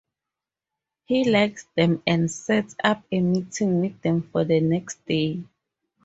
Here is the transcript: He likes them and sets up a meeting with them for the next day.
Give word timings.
He 1.05 1.29
likes 1.29 1.67
them 1.77 2.01
and 2.07 2.31
sets 2.31 2.75
up 2.83 3.03
a 3.11 3.19
meeting 3.19 3.81
with 3.81 4.01
them 4.01 4.23
for 4.31 4.43
the 4.43 4.59
next 4.59 5.05
day. 5.05 5.43